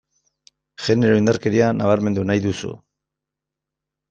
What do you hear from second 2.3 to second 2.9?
nahi duzu.